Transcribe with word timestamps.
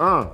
Uh. 0.00 0.32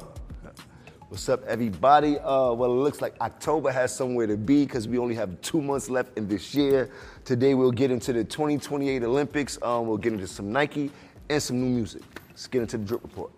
What's 1.09 1.29
up, 1.29 1.45
everybody? 1.45 2.21
Uh, 2.21 2.53
well, 2.53 2.71
it 2.71 2.77
looks 2.77 3.01
like 3.01 3.17
October 3.21 3.73
has 3.73 3.93
somewhere 3.93 4.29
to 4.29 4.37
be 4.37 4.65
because 4.65 4.87
we 4.87 4.97
only 4.97 5.17
have 5.17 5.41
two 5.41 5.61
months 5.61 5.91
left 5.91 6.17
in 6.17 6.29
this 6.29 6.55
year. 6.55 6.89
Today, 7.25 7.55
we'll 7.55 7.73
get 7.73 7.91
into 7.91 8.13
the 8.13 8.23
2028 8.23 9.03
Olympics. 9.03 9.61
Um, 9.63 9.89
we'll 9.89 9.97
get 9.97 10.13
into 10.13 10.29
some 10.29 10.53
Nike 10.53 10.93
and 11.29 11.43
some 11.43 11.61
new 11.61 11.67
music. 11.69 12.03
Let's 12.29 12.47
get 12.47 12.63
into 12.63 12.79
the 12.79 12.85
drip 12.85 13.03
report. 13.03 13.33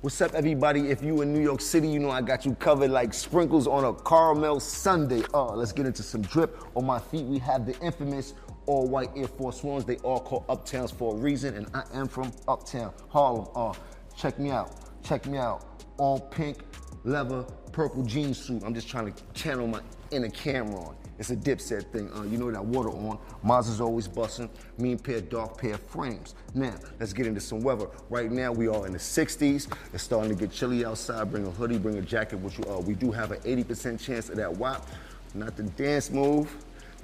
What's 0.00 0.22
up, 0.22 0.32
everybody? 0.32 0.88
If 0.88 1.02
you 1.02 1.20
in 1.20 1.34
New 1.34 1.42
York 1.42 1.60
City, 1.60 1.86
you 1.86 1.98
know 1.98 2.08
I 2.08 2.22
got 2.22 2.46
you 2.46 2.54
covered 2.54 2.90
like 2.90 3.12
sprinkles 3.12 3.66
on 3.66 3.84
a 3.84 3.92
caramel 3.92 4.58
sundae. 4.58 5.20
Uh, 5.34 5.52
let's 5.54 5.72
get 5.72 5.84
into 5.84 6.02
some 6.02 6.22
drip. 6.22 6.56
On 6.74 6.86
my 6.86 6.98
feet, 6.98 7.26
we 7.26 7.38
have 7.40 7.66
the 7.66 7.78
infamous 7.80 8.32
all 8.70 8.86
white 8.86 9.10
Air 9.16 9.26
Force 9.26 9.64
Ones. 9.64 9.84
They 9.84 9.96
all 9.96 10.20
call 10.20 10.44
Uptowns 10.48 10.94
for 10.94 11.14
a 11.14 11.18
reason, 11.18 11.56
and 11.56 11.66
I 11.74 11.82
am 11.92 12.06
from 12.06 12.32
Uptown, 12.46 12.92
Harlem. 13.08 13.48
Uh, 13.56 13.74
check 14.16 14.38
me 14.38 14.50
out. 14.50 14.70
Check 15.02 15.26
me 15.26 15.38
out. 15.38 15.64
All 15.96 16.20
pink, 16.20 16.58
leather, 17.02 17.42
purple 17.72 18.04
jean 18.04 18.32
suit. 18.32 18.62
I'm 18.64 18.72
just 18.72 18.88
trying 18.88 19.12
to 19.12 19.22
channel 19.34 19.66
my 19.66 19.80
inner 20.12 20.28
Cam'ron. 20.28 20.94
It's 21.18 21.30
a 21.30 21.36
dipset 21.36 21.90
thing. 21.92 22.12
Uh, 22.14 22.22
you 22.22 22.38
know 22.38 22.48
that 22.52 22.64
water 22.64 22.90
on. 22.90 23.18
Maz 23.44 23.68
is 23.68 23.80
always 23.80 24.06
busting. 24.06 24.48
Mean 24.78 24.98
pair, 25.00 25.20
dark 25.20 25.58
pair 25.58 25.76
frames. 25.76 26.36
Now, 26.54 26.76
let's 27.00 27.12
get 27.12 27.26
into 27.26 27.40
some 27.40 27.62
weather. 27.62 27.88
Right 28.08 28.30
now, 28.30 28.52
we 28.52 28.68
are 28.68 28.86
in 28.86 28.92
the 28.92 28.98
60s. 29.00 29.68
It's 29.92 30.02
starting 30.04 30.30
to 30.30 30.36
get 30.36 30.52
chilly 30.52 30.84
outside. 30.84 31.30
Bring 31.32 31.44
a 31.44 31.50
hoodie, 31.50 31.76
bring 31.76 31.98
a 31.98 32.02
jacket, 32.02 32.36
which 32.36 32.60
uh, 32.68 32.78
we 32.78 32.94
do 32.94 33.10
have 33.10 33.32
an 33.32 33.40
80% 33.40 34.00
chance 34.00 34.28
of 34.28 34.36
that 34.36 34.56
WAP. 34.56 34.86
Not 35.34 35.56
the 35.56 35.64
dance 35.64 36.10
move, 36.10 36.52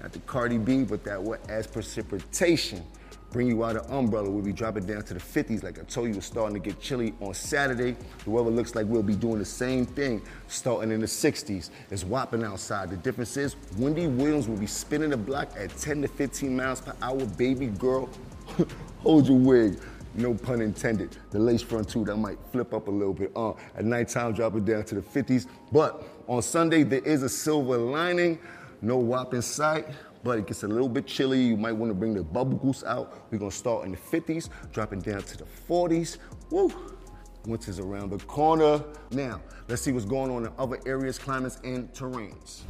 not 0.01 0.13
the 0.13 0.19
Cardi 0.21 0.59
B, 0.59 0.85
but 0.85 1.05
that 1.05 1.21
what 1.21 1.41
as 1.49 1.67
precipitation 1.67 2.85
bring 3.37 3.49
you 3.49 3.65
out 3.65 3.77
an 3.77 3.91
umbrella. 3.91 4.31
We'll 4.31 4.43
be 4.43 4.53
dropping 4.53 4.87
down 4.87 5.03
to 5.03 5.15
the 5.15 5.21
50s. 5.21 5.63
Like 5.63 5.79
I 5.79 5.83
told 5.83 6.09
you, 6.09 6.15
it's 6.15 6.27
starting 6.27 6.55
to 6.55 6.61
get 6.61 6.81
chilly 6.81 7.13
on 7.21 7.35
Saturday. 7.35 7.97
The 8.25 8.31
weather 8.31 8.51
looks 8.51 8.75
like 8.75 8.87
we'll 8.87 9.03
be 9.03 9.15
doing 9.15 9.39
the 9.39 9.45
same 9.45 9.85
thing 9.85 10.23
starting 10.49 10.91
in 10.91 11.01
the 11.01 11.07
60s. 11.07 11.71
It's 11.91 12.05
whopping 12.05 12.45
outside. 12.45 12.89
The 12.89 12.97
difference 12.97 13.37
is 13.37 13.57
Wendy 13.77 14.07
Williams 14.07 14.49
will 14.49 14.57
be 14.57 14.67
spinning 14.67 15.11
the 15.11 15.19
block 15.19 15.51
at 15.59 15.77
10 15.77 16.03
to 16.03 16.09
15 16.09 16.57
miles 16.57 16.81
per 16.81 16.95
hour. 17.03 17.25
Baby 17.27 17.67
girl, 17.67 18.09
hold 19.01 19.29
your 19.29 19.39
wig. 19.39 19.79
No 20.15 20.33
pun 20.33 20.63
intended. 20.63 21.15
The 21.31 21.39
lace 21.39 21.61
front 21.61 21.91
too, 21.91 22.07
that 22.07 22.17
might 22.17 22.39
flip 22.51 22.73
up 22.73 22.89
a 22.89 22.91
little 22.91 23.13
bit. 23.13 23.33
Uh, 23.37 23.53
at 23.77 23.85
nighttime, 23.85 24.33
drop 24.33 24.57
it 24.57 24.65
down 24.65 24.85
to 24.85 24.95
the 24.95 25.03
50s. 25.03 25.47
But 25.71 26.03
on 26.27 26.41
Sunday, 26.41 26.85
there 26.85 27.01
is 27.01 27.23
a 27.23 27.29
silver 27.29 27.77
lining. 27.77 28.39
No 28.83 28.97
WAP 28.97 29.35
in 29.35 29.43
sight 29.43 29.87
but 30.27 30.41
it 30.41 30.47
gets 30.49 30.65
a 30.65 30.69
little 30.69 30.89
bit 30.89 31.07
chilly. 31.07 31.41
You 31.41 31.57
might 31.57 31.73
want 31.73 31.91
to 31.91 31.95
bring 31.95 32.13
the 32.13 32.25
bubble 32.25 32.59
goose 32.59 32.83
out. 32.83 33.31
We're 33.31 33.39
gonna 33.39 33.51
start 33.53 33.85
in 33.85 33.93
the 33.93 33.97
50s, 33.97 34.49
dropping 34.73 35.01
down 35.01 35.23
to 35.23 35.39
the 35.39 35.47
40s. 35.69 36.19
Woo! 36.51 36.73
Winter's 37.47 37.79
around 37.79 38.11
the 38.11 38.19
corner. 38.27 38.83
Now, 39.13 39.41
let's 39.69 39.83
see 39.83 39.93
what's 39.93 40.05
going 40.05 40.33
on 40.33 40.47
in 40.47 40.53
other 40.59 40.81
areas, 40.85 41.17
climates, 41.17 41.61
and 41.63 41.93
terrains. 41.93 42.63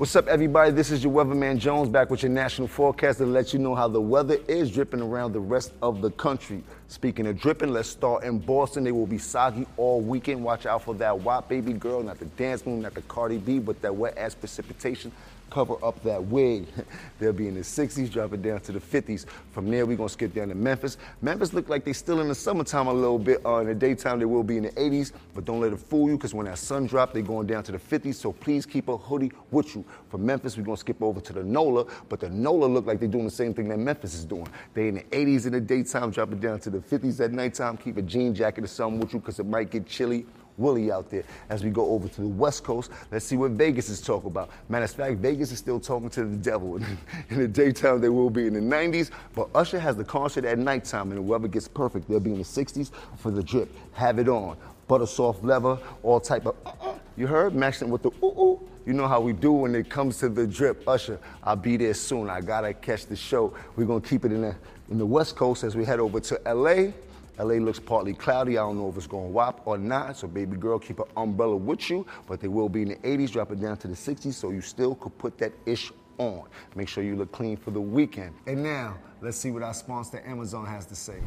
What's 0.00 0.16
up, 0.16 0.28
everybody? 0.28 0.70
This 0.70 0.90
is 0.90 1.04
your 1.04 1.12
weatherman 1.12 1.58
Jones 1.58 1.90
back 1.90 2.08
with 2.08 2.22
your 2.22 2.32
national 2.32 2.68
forecast 2.68 3.18
to 3.18 3.26
let 3.26 3.52
you 3.52 3.58
know 3.58 3.74
how 3.74 3.86
the 3.86 4.00
weather 4.00 4.38
is 4.48 4.70
dripping 4.70 5.02
around 5.02 5.34
the 5.34 5.40
rest 5.40 5.74
of 5.82 6.00
the 6.00 6.10
country. 6.12 6.62
Speaking 6.88 7.26
of 7.26 7.38
dripping, 7.38 7.68
let's 7.68 7.90
start 7.90 8.24
in 8.24 8.38
Boston. 8.38 8.82
They 8.82 8.92
will 8.92 9.06
be 9.06 9.18
soggy 9.18 9.66
all 9.76 10.00
weekend. 10.00 10.42
Watch 10.42 10.64
out 10.64 10.84
for 10.84 10.94
that 10.94 11.20
WAP 11.20 11.50
baby 11.50 11.74
girl, 11.74 12.02
not 12.02 12.18
the 12.18 12.24
dance 12.24 12.64
move, 12.64 12.80
not 12.80 12.94
the 12.94 13.02
Cardi 13.02 13.36
B, 13.36 13.58
but 13.58 13.82
that 13.82 13.94
wet 13.94 14.16
ass 14.16 14.34
precipitation 14.34 15.12
cover 15.50 15.74
up 15.84 16.02
that 16.04 16.22
wig. 16.24 16.66
They'll 17.18 17.32
be 17.32 17.48
in 17.48 17.54
the 17.54 17.60
60s, 17.60 18.10
drop 18.10 18.32
it 18.32 18.42
down 18.42 18.60
to 18.60 18.72
the 18.72 18.80
50s. 18.80 19.26
From 19.52 19.70
there, 19.70 19.84
we're 19.84 19.96
gonna 19.96 20.08
skip 20.08 20.34
down 20.34 20.48
to 20.48 20.54
Memphis. 20.54 20.96
Memphis 21.20 21.52
look 21.52 21.68
like 21.68 21.84
they 21.84 21.92
still 21.92 22.20
in 22.20 22.28
the 22.28 22.34
summertime 22.34 22.86
a 22.86 22.92
little 22.92 23.18
bit. 23.18 23.44
Uh, 23.44 23.58
in 23.58 23.66
the 23.66 23.74
daytime, 23.74 24.18
they 24.18 24.24
will 24.24 24.42
be 24.42 24.56
in 24.56 24.64
the 24.64 24.70
80s, 24.70 25.12
but 25.34 25.44
don't 25.44 25.60
let 25.60 25.72
it 25.72 25.78
fool 25.78 26.08
you, 26.08 26.16
because 26.16 26.34
when 26.34 26.46
that 26.46 26.58
sun 26.58 26.86
drop, 26.86 27.12
they're 27.12 27.22
going 27.22 27.46
down 27.46 27.62
to 27.64 27.72
the 27.72 27.78
50s. 27.78 28.14
So 28.14 28.32
please 28.32 28.64
keep 28.64 28.88
a 28.88 28.96
hoodie 28.96 29.32
with 29.50 29.74
you. 29.74 29.84
From 30.08 30.24
Memphis, 30.24 30.56
we're 30.56 30.64
gonna 30.64 30.76
skip 30.76 31.02
over 31.02 31.20
to 31.20 31.32
the 31.32 31.42
NOLA, 31.42 31.86
but 32.08 32.20
the 32.20 32.30
NOLA 32.30 32.66
look 32.66 32.86
like 32.86 33.00
they're 33.00 33.08
doing 33.08 33.24
the 33.24 33.30
same 33.30 33.52
thing 33.52 33.68
that 33.68 33.78
Memphis 33.78 34.14
is 34.14 34.24
doing. 34.24 34.48
They 34.74 34.88
in 34.88 34.94
the 34.96 35.02
80s 35.02 35.46
in 35.46 35.52
the 35.52 35.60
daytime, 35.60 36.10
drop 36.10 36.32
it 36.32 36.40
down 36.40 36.60
to 36.60 36.70
the 36.70 36.78
50s 36.78 37.20
at 37.20 37.32
nighttime. 37.32 37.76
Keep 37.76 37.98
a 37.98 38.02
jean 38.02 38.34
jacket 38.34 38.64
or 38.64 38.68
something 38.68 39.00
with 39.00 39.12
you, 39.12 39.20
because 39.20 39.38
it 39.38 39.46
might 39.46 39.70
get 39.70 39.86
chilly 39.86 40.26
Willie 40.60 40.92
out 40.92 41.10
there. 41.10 41.24
As 41.48 41.64
we 41.64 41.70
go 41.70 41.88
over 41.90 42.08
to 42.08 42.20
the 42.20 42.28
West 42.28 42.62
Coast, 42.62 42.90
let's 43.10 43.24
see 43.24 43.36
what 43.36 43.52
Vegas 43.52 43.88
is 43.88 44.00
talking 44.00 44.28
about. 44.28 44.50
Matter 44.68 44.84
of 44.84 44.90
fact, 44.90 45.16
Vegas 45.16 45.50
is 45.50 45.58
still 45.58 45.80
talking 45.80 46.10
to 46.10 46.24
the 46.24 46.36
devil. 46.36 46.76
in 46.76 46.98
the 47.30 47.48
daytime, 47.48 48.00
they 48.00 48.08
will 48.08 48.30
be 48.30 48.46
in 48.46 48.54
the 48.54 48.60
90s, 48.60 49.10
but 49.34 49.48
Usher 49.54 49.80
has 49.80 49.96
the 49.96 50.04
concert 50.04 50.44
at 50.44 50.58
nighttime, 50.58 51.10
and 51.10 51.18
the 51.18 51.22
weather 51.22 51.48
gets 51.48 51.66
perfect. 51.66 52.08
They'll 52.08 52.20
be 52.20 52.32
in 52.32 52.38
the 52.38 52.44
60s 52.44 52.90
for 53.16 53.30
the 53.30 53.42
drip. 53.42 53.74
Have 53.92 54.18
it 54.18 54.28
on. 54.28 54.56
Butter 54.86 55.06
soft 55.06 55.44
leather, 55.44 55.78
all 56.02 56.20
type 56.20 56.46
of. 56.46 56.56
Uh-uh. 56.66 56.94
You 57.16 57.26
heard? 57.26 57.54
Matching 57.54 57.90
with 57.90 58.02
the 58.02 58.10
ooh 58.22 58.40
ooh. 58.40 58.68
You 58.86 58.94
know 58.94 59.06
how 59.06 59.20
we 59.20 59.32
do 59.32 59.52
when 59.52 59.74
it 59.74 59.88
comes 59.88 60.18
to 60.18 60.28
the 60.28 60.46
drip. 60.46 60.88
Usher, 60.88 61.20
I'll 61.44 61.54
be 61.54 61.76
there 61.76 61.94
soon. 61.94 62.30
I 62.30 62.40
gotta 62.40 62.72
catch 62.74 63.06
the 63.06 63.14
show. 63.14 63.54
We're 63.76 63.84
gonna 63.84 64.00
keep 64.00 64.24
it 64.24 64.32
in 64.32 64.40
the 64.40 64.56
in 64.90 64.98
the 64.98 65.06
West 65.06 65.36
Coast 65.36 65.62
as 65.62 65.76
we 65.76 65.84
head 65.84 66.00
over 66.00 66.18
to 66.20 66.40
LA. 66.44 66.92
LA 67.40 67.54
looks 67.54 67.80
partly 67.80 68.12
cloudy. 68.12 68.58
I 68.58 68.60
don't 68.60 68.76
know 68.76 68.90
if 68.90 68.96
it's 68.98 69.06
going 69.06 69.28
to 69.28 69.32
WAP 69.32 69.62
or 69.64 69.78
not. 69.78 70.16
So, 70.18 70.28
baby 70.28 70.58
girl, 70.58 70.78
keep 70.78 70.98
an 70.98 71.06
umbrella 71.16 71.56
with 71.56 71.88
you. 71.88 72.06
But 72.26 72.40
they 72.40 72.48
will 72.48 72.68
be 72.68 72.82
in 72.82 72.88
the 72.88 72.96
80s, 72.96 73.32
drop 73.32 73.50
it 73.50 73.60
down 73.60 73.78
to 73.78 73.88
the 73.88 73.94
60s, 73.94 74.34
so 74.34 74.50
you 74.50 74.60
still 74.60 74.94
could 74.94 75.16
put 75.16 75.38
that 75.38 75.52
ish 75.64 75.90
on. 76.18 76.44
Make 76.74 76.88
sure 76.88 77.02
you 77.02 77.16
look 77.16 77.32
clean 77.32 77.56
for 77.56 77.70
the 77.70 77.80
weekend. 77.80 78.34
And 78.46 78.62
now, 78.62 78.98
let's 79.22 79.38
see 79.38 79.50
what 79.50 79.62
our 79.62 79.72
sponsor 79.72 80.22
Amazon 80.26 80.66
has 80.66 80.84
to 80.86 80.94
say. 80.94 81.18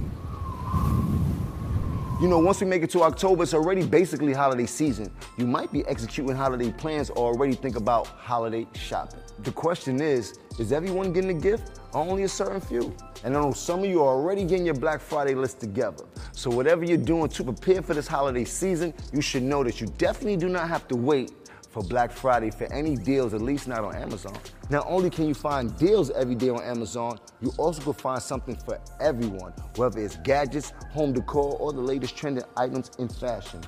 You 2.21 2.29
know, 2.29 2.37
once 2.37 2.61
we 2.61 2.67
make 2.67 2.83
it 2.83 2.91
to 2.91 3.01
October, 3.01 3.41
it's 3.41 3.55
already 3.55 3.83
basically 3.83 4.33
holiday 4.33 4.67
season. 4.67 5.11
You 5.37 5.47
might 5.47 5.73
be 5.73 5.83
executing 5.87 6.35
holiday 6.35 6.71
plans 6.71 7.09
or 7.09 7.33
already 7.33 7.55
think 7.55 7.75
about 7.75 8.05
holiday 8.05 8.67
shopping. 8.75 9.19
The 9.39 9.51
question 9.51 9.99
is, 9.99 10.37
is 10.59 10.71
everyone 10.71 11.11
getting 11.11 11.31
a 11.31 11.41
gift 11.41 11.79
only 11.93 12.23
a 12.23 12.29
certain 12.29 12.59
few? 12.61 12.95
And 13.23 13.35
I 13.35 13.41
know 13.41 13.51
some 13.51 13.79
of 13.79 13.85
you 13.85 14.01
are 14.01 14.15
already 14.15 14.43
getting 14.43 14.65
your 14.65 14.75
Black 14.75 14.99
Friday 14.99 15.35
list 15.35 15.59
together. 15.59 16.05
So 16.31 16.49
whatever 16.49 16.83
you're 16.83 16.97
doing 16.97 17.29
to 17.29 17.43
prepare 17.43 17.81
for 17.81 17.93
this 17.93 18.07
holiday 18.07 18.45
season, 18.45 18.93
you 19.13 19.21
should 19.21 19.43
know 19.43 19.63
that 19.63 19.79
you 19.81 19.87
definitely 19.97 20.37
do 20.37 20.49
not 20.49 20.67
have 20.67 20.87
to 20.89 20.95
wait 20.95 21.31
for 21.73 21.81
Black 21.83 22.11
Friday 22.11 22.51
for 22.51 22.71
any 22.71 22.95
deals, 22.95 23.33
at 23.33 23.41
least 23.41 23.67
not 23.67 23.83
on 23.83 23.95
Amazon. 23.95 24.37
Not 24.69 24.85
only 24.87 25.09
can 25.09 25.27
you 25.27 25.33
find 25.33 25.75
deals 25.77 26.11
every 26.11 26.35
day 26.35 26.49
on 26.49 26.61
Amazon, 26.61 27.19
you 27.41 27.51
also 27.57 27.81
can 27.81 27.93
find 27.93 28.21
something 28.21 28.55
for 28.55 28.79
everyone, 29.01 29.53
whether 29.75 29.99
it's 29.99 30.17
gadgets, 30.17 30.71
home 30.91 31.13
decor, 31.13 31.57
or 31.57 31.73
the 31.73 31.81
latest 31.81 32.15
trending 32.15 32.43
items 32.55 32.91
in 32.99 33.09
fashion. 33.09 33.61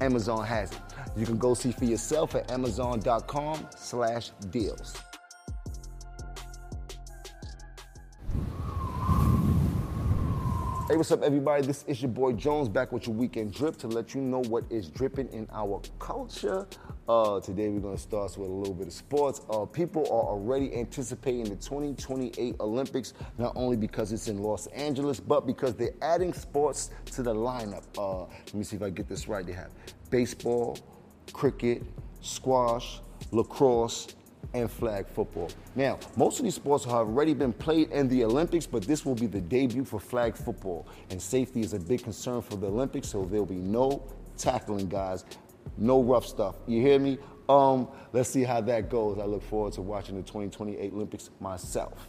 Amazon 0.00 0.46
has 0.46 0.70
it. 0.70 0.78
You 1.16 1.26
can 1.26 1.36
go 1.36 1.54
see 1.54 1.72
for 1.72 1.84
yourself 1.84 2.36
at 2.36 2.50
amazon.com 2.50 3.66
slash 3.76 4.30
deals. 4.50 4.96
Hey, 10.88 10.96
what's 10.96 11.12
up, 11.12 11.22
everybody? 11.22 11.66
This 11.66 11.84
is 11.86 12.00
your 12.00 12.10
boy 12.10 12.32
Jones 12.32 12.66
back 12.66 12.92
with 12.92 13.06
your 13.06 13.14
weekend 13.14 13.52
drip 13.52 13.76
to 13.76 13.88
let 13.88 14.14
you 14.14 14.22
know 14.22 14.40
what 14.44 14.64
is 14.70 14.88
dripping 14.88 15.28
in 15.34 15.46
our 15.52 15.82
culture. 15.98 16.66
Uh, 17.06 17.40
today, 17.40 17.68
we're 17.68 17.80
going 17.80 17.94
to 17.94 18.00
start 18.00 18.38
with 18.38 18.48
a 18.48 18.50
little 18.50 18.72
bit 18.72 18.86
of 18.86 18.94
sports. 18.94 19.42
Uh, 19.50 19.66
people 19.66 20.04
are 20.04 20.30
already 20.30 20.74
anticipating 20.74 21.44
the 21.44 21.56
2028 21.56 22.56
Olympics, 22.60 23.12
not 23.36 23.52
only 23.54 23.76
because 23.76 24.12
it's 24.12 24.28
in 24.28 24.38
Los 24.38 24.66
Angeles, 24.68 25.20
but 25.20 25.46
because 25.46 25.74
they're 25.74 25.92
adding 26.00 26.32
sports 26.32 26.88
to 27.12 27.22
the 27.22 27.34
lineup. 27.34 27.84
Uh, 27.98 28.20
let 28.20 28.54
me 28.54 28.64
see 28.64 28.76
if 28.76 28.82
I 28.82 28.88
get 28.88 29.10
this 29.10 29.28
right. 29.28 29.44
They 29.44 29.52
have 29.52 29.72
baseball, 30.08 30.78
cricket, 31.34 31.82
squash, 32.22 33.00
lacrosse, 33.30 34.14
and 34.54 34.70
flag 34.70 35.06
football. 35.06 35.50
Now, 35.74 35.98
most 36.16 36.38
of 36.38 36.44
these 36.44 36.54
sports 36.54 36.84
have 36.84 36.94
already 36.94 37.34
been 37.34 37.52
played 37.52 37.90
in 37.90 38.08
the 38.08 38.24
Olympics, 38.24 38.66
but 38.66 38.82
this 38.82 39.04
will 39.04 39.14
be 39.14 39.26
the 39.26 39.40
debut 39.40 39.84
for 39.84 40.00
flag 40.00 40.36
football. 40.36 40.86
And 41.10 41.20
safety 41.20 41.60
is 41.60 41.74
a 41.74 41.78
big 41.78 42.02
concern 42.02 42.42
for 42.42 42.56
the 42.56 42.66
Olympics, 42.66 43.08
so 43.08 43.24
there'll 43.24 43.46
be 43.46 43.56
no 43.56 44.02
tackling, 44.36 44.88
guys. 44.88 45.24
No 45.76 46.02
rough 46.02 46.26
stuff. 46.26 46.56
You 46.66 46.80
hear 46.80 46.98
me? 46.98 47.18
Um, 47.48 47.88
let's 48.12 48.28
see 48.28 48.42
how 48.42 48.60
that 48.62 48.90
goes. 48.90 49.18
I 49.18 49.24
look 49.24 49.42
forward 49.42 49.72
to 49.74 49.82
watching 49.82 50.16
the 50.16 50.22
2028 50.22 50.92
Olympics 50.92 51.30
myself. 51.40 52.08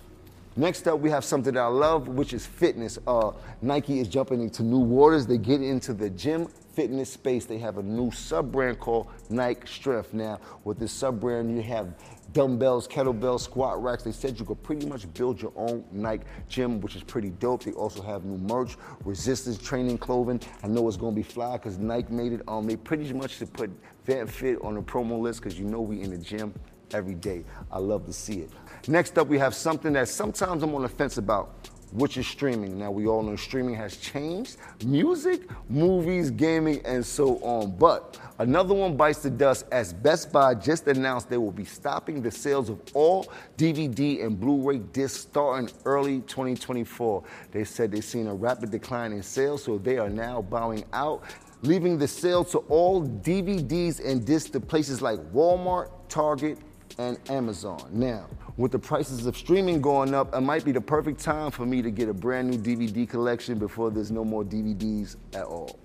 Next 0.56 0.88
up, 0.88 1.00
we 1.00 1.10
have 1.10 1.24
something 1.24 1.54
that 1.54 1.62
I 1.62 1.68
love, 1.68 2.08
which 2.08 2.34
is 2.34 2.46
fitness. 2.46 2.98
Uh, 3.08 3.32
Nike 3.62 4.00
is 4.00 4.08
jumping 4.08 4.42
into 4.42 4.64
new 4.64 4.80
waters. 4.80 5.26
They 5.26 5.38
get 5.38 5.62
into 5.62 5.94
the 5.94 6.10
gym 6.10 6.48
fitness 6.74 7.14
space. 7.14 7.46
They 7.46 7.58
have 7.60 7.78
a 7.78 7.84
new 7.84 8.12
sub 8.12 8.52
brand 8.52 8.80
called 8.80 9.08
Nike 9.30 9.68
Strength. 9.68 10.14
Now, 10.14 10.40
with 10.64 10.80
this 10.80 10.92
sub 10.92 11.20
brand, 11.20 11.56
you 11.56 11.62
have 11.64 11.94
dumbbells, 12.34 12.88
kettlebells, 12.88 13.42
squat 13.42 13.82
racks. 13.82 14.04
They 14.04 14.12
said 14.12 14.40
you 14.40 14.46
could 14.46 14.62
pretty 14.64 14.86
much 14.88 15.12
build 15.14 15.42
your 15.42 15.54
own 15.56 15.84
Nike 15.92 16.24
gym, 16.48 16.82
which 16.82 16.96
is 16.96 17.04
pretty 17.04 17.30
dope. 17.30 17.64
They 17.64 17.72
also 17.72 18.02
have 18.02 18.26
new 18.26 18.38
merch, 18.38 18.78
resistance 19.06 19.58
training 19.58 19.98
clothing. 19.98 20.42
I 20.64 20.68
know 20.68 20.88
it's 20.88 20.98
gonna 20.98 21.16
be 21.16 21.24
fly 21.24 21.58
because 21.58 21.78
Nike 21.78 22.14
made 22.14 22.34
it. 22.34 22.42
Um, 22.48 22.68
they 22.68 22.76
pretty 22.76 23.12
much 23.14 23.38
to 23.40 23.48
put 23.48 23.70
Vet 24.06 24.30
Fit 24.30 24.62
on 24.62 24.76
the 24.76 24.82
promo 24.82 25.20
list 25.20 25.42
because 25.42 25.60
you 25.60 25.66
know 25.66 25.82
we 25.82 26.02
in 26.02 26.12
the 26.12 26.18
gym 26.18 26.54
every 26.94 27.16
day. 27.16 27.44
I 27.72 27.80
love 27.80 28.06
to 28.06 28.14
see 28.14 28.40
it. 28.42 28.50
Next 28.88 29.18
up, 29.18 29.28
we 29.28 29.38
have 29.38 29.54
something 29.54 29.94
that 29.94 30.08
sometimes 30.08 30.64
I'm 30.64 30.74
on 30.74 30.82
the 30.82 30.90
fence 30.90 31.18
about 31.18 31.69
which 31.92 32.18
is 32.18 32.28
streaming. 32.28 32.78
Now, 32.78 32.92
we 32.92 33.08
all 33.08 33.24
know 33.24 33.36
streaming 33.36 33.76
has 33.76 33.98
changed 33.98 34.58
music, 34.86 35.42
movies, 35.70 36.30
gaming, 36.32 36.82
and 36.86 37.06
so 37.06 37.38
on. 37.38 37.76
But 37.78 38.20
another 38.40 38.74
one 38.74 38.96
bites 38.96 39.20
the 39.20 39.30
dust 39.30 39.66
as 39.72 39.94
Best 39.94 40.32
Buy 40.32 40.54
just 40.56 40.88
announced 40.88 41.30
they 41.30 41.38
will 41.38 41.52
be 41.52 41.66
stopping 41.66 42.22
the 42.22 42.32
sales 42.32 42.70
of 42.70 42.80
all 42.94 43.32
DVD 43.58 44.24
and 44.26 44.40
Blu 44.40 44.68
ray 44.68 44.78
discs 44.78 45.22
starting 45.22 45.70
early 45.86 46.22
2024. 46.22 47.24
They 47.52 47.64
said 47.64 47.92
they've 47.92 48.04
seen 48.04 48.28
a 48.28 48.34
rapid 48.34 48.72
decline 48.72 49.12
in 49.12 49.24
sales, 49.24 49.64
so 49.64 49.78
they 49.78 49.98
are 49.98 50.10
now 50.10 50.42
bowing 50.42 50.86
out. 50.94 51.24
Leaving 51.62 51.98
the 51.98 52.08
sale 52.08 52.46
to 52.46 52.60
all 52.70 53.06
DVDs 53.06 54.04
and 54.06 54.26
discs 54.26 54.50
to 54.52 54.62
places 54.62 55.02
like 55.02 55.20
Walmart, 55.34 55.90
Target, 56.08 56.58
and 56.98 57.18
Amazon. 57.30 57.90
Now, 57.92 58.26
with 58.58 58.72
the 58.72 58.80
prices 58.80 59.26
of 59.26 59.38
streaming 59.38 59.82
going 59.82 60.14
up, 60.14 60.34
it 60.34 60.42
might 60.42 60.66
be 60.66 60.72
the 60.72 60.82
perfect 60.82 61.20
time 61.20 61.52
for 61.52 61.66
me 61.66 61.82
to 61.82 61.92
get 61.92 62.10
a 62.10 62.14
brand 62.14 62.50
new 62.50 62.58
DVD 62.58 63.08
collection 63.08 63.58
before 63.58 63.90
there's 63.92 64.12
no 64.12 64.26
more 64.26 64.44
DVDs 64.44 65.16
at 65.34 65.44
all. 65.44 65.80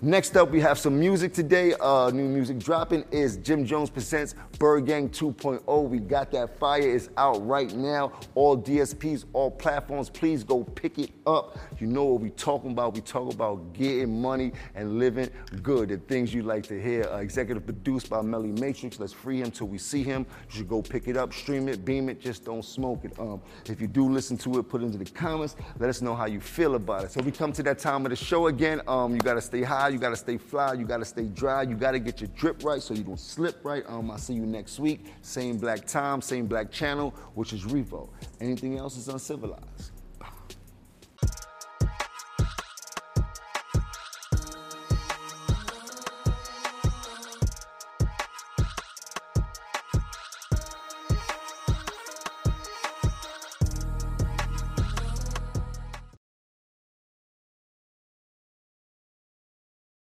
Next 0.00 0.36
up, 0.36 0.50
we 0.50 0.60
have 0.60 0.78
some 0.78 0.98
music 0.98 1.32
today. 1.32 1.74
Uh, 1.80 2.10
new 2.14 2.28
music 2.28 2.58
dropping 2.58 3.04
is 3.10 3.36
Jim 3.38 3.66
Jones 3.66 3.90
Presents 3.90 4.36
Byrdgang 4.58 5.10
2.0. 5.10 5.88
We 5.88 5.98
got 5.98 6.30
that 6.30 6.58
fire. 6.58 6.82
It's 6.82 7.08
out 7.16 7.44
right 7.46 7.74
now. 7.74 8.12
All 8.34 8.56
DSPs, 8.56 9.24
all 9.32 9.50
platforms, 9.50 10.08
please 10.08 10.44
go 10.44 10.62
pick 10.62 10.98
it 10.98 11.10
up. 11.26 11.58
You 11.80 11.88
know 11.88 12.04
what 12.04 12.20
we 12.20 12.30
talking 12.30 12.70
about. 12.70 12.94
We 12.94 13.00
talk 13.00 13.32
about 13.32 13.72
getting 13.72 14.20
money 14.20 14.52
and 14.74 14.98
living 14.98 15.30
good. 15.62 15.88
The 15.88 15.98
things 15.98 16.32
you 16.32 16.42
like 16.42 16.64
to 16.68 16.80
hear. 16.80 17.04
Uh, 17.04 17.18
executive 17.18 17.64
produced 17.64 18.08
by 18.08 18.22
Melly 18.22 18.52
Matrix. 18.52 19.00
Let's 19.00 19.12
free 19.12 19.40
him 19.40 19.50
till 19.50 19.68
we 19.68 19.78
see 19.78 20.02
him. 20.02 20.26
You 20.50 20.58
should 20.58 20.68
go 20.68 20.80
pick 20.80 21.08
it 21.08 21.16
up, 21.16 21.32
stream 21.32 21.68
it, 21.68 21.84
beam 21.84 22.08
it. 22.08 22.20
Just 22.20 22.44
don't 22.44 22.64
smoke 22.64 23.04
it. 23.04 23.18
Um, 23.18 23.42
if 23.66 23.80
you 23.80 23.86
do 23.86 24.08
listen 24.08 24.36
to 24.38 24.58
it, 24.58 24.68
put 24.68 24.82
it 24.82 24.86
into 24.86 24.98
the 24.98 25.04
comments. 25.04 25.56
Let 25.78 25.90
us 25.90 26.02
know 26.02 26.14
how 26.14 26.26
you 26.26 26.40
feel 26.40 26.74
about 26.74 27.04
it. 27.04 27.12
So 27.12 27.20
we 27.20 27.32
come 27.32 27.52
to 27.52 27.62
that 27.64 27.78
time 27.78 28.06
of 28.06 28.10
the 28.10 28.16
show 28.16 28.46
again. 28.46 28.80
Um, 28.86 29.14
you 29.14 29.20
got 29.20 29.34
to 29.34 29.40
stay 29.40 29.62
high 29.68 29.88
you 29.88 29.98
gotta 29.98 30.16
stay 30.16 30.38
fly, 30.38 30.72
you 30.72 30.84
gotta 30.84 31.04
stay 31.04 31.26
dry, 31.26 31.62
you 31.62 31.76
gotta 31.76 31.98
get 31.98 32.20
your 32.20 32.30
drip 32.36 32.64
right 32.64 32.82
so 32.82 32.94
you 32.94 33.04
don't 33.04 33.20
slip 33.20 33.64
right. 33.64 33.84
Um, 33.86 34.10
I'll 34.10 34.18
see 34.18 34.34
you 34.34 34.46
next 34.46 34.80
week. 34.80 35.04
Same 35.22 35.58
black 35.58 35.86
time, 35.86 36.22
same 36.22 36.46
black 36.46 36.72
channel, 36.72 37.10
which 37.34 37.52
is 37.52 37.64
REVOLT. 37.64 38.10
Anything 38.40 38.78
else 38.78 38.96
is 38.96 39.08
uncivilized. 39.08 39.92